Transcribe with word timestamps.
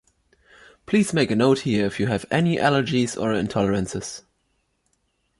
Please 0.87 1.13
make 1.13 1.29
a 1.29 1.35
note 1.35 1.59
here 1.59 1.85
if 1.85 1.99
you 1.99 2.07
have 2.07 2.25
any 2.31 2.57
allergies 2.57 3.15
or 3.15 3.35
intolerances. 3.39 4.23